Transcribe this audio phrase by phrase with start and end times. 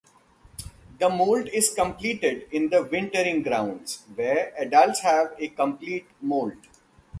[0.97, 6.57] The moult is completed in the wintering grounds, where adults have a complete moult.